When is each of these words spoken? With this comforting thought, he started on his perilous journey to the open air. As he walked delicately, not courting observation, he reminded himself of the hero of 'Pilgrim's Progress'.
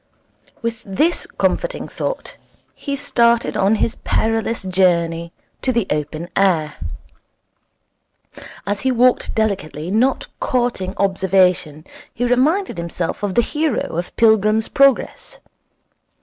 With 0.63 0.81
this 0.83 1.27
comforting 1.27 1.87
thought, 1.87 2.35
he 2.73 2.95
started 2.95 3.55
on 3.55 3.75
his 3.75 3.97
perilous 3.97 4.63
journey 4.63 5.31
to 5.61 5.71
the 5.71 5.85
open 5.91 6.27
air. 6.35 6.73
As 8.65 8.79
he 8.79 8.91
walked 8.91 9.35
delicately, 9.35 9.91
not 9.91 10.25
courting 10.39 10.95
observation, 10.97 11.85
he 12.11 12.25
reminded 12.25 12.79
himself 12.79 13.21
of 13.21 13.35
the 13.35 13.43
hero 13.43 13.95
of 13.95 14.15
'Pilgrim's 14.15 14.69
Progress'. 14.69 15.37